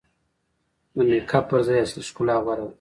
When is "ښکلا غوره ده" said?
2.09-2.69